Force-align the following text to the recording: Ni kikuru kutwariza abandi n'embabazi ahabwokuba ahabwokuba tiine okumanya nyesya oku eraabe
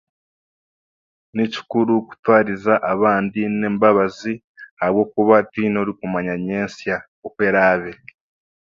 Ni 1.35 1.45
kikuru 1.53 1.93
kutwariza 2.07 2.73
abandi 2.93 3.41
n'embabazi 3.59 4.33
ahabwokuba 4.41 4.79
ahabwokuba 4.81 5.35
tiine 5.51 5.77
okumanya 5.93 6.35
nyesya 6.47 6.95
oku 7.25 7.39
eraabe 7.49 7.91